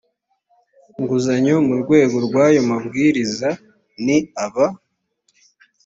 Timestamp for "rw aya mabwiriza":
2.25-3.49